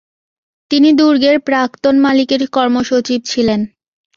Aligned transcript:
তিনি 0.71 0.89
দূর্গের 0.93 1.37
প্রাক্তন 1.39 1.95
মালিকের 1.99 2.41
কর্মসচিব 2.47 3.19
ছিলেন। 3.25 3.59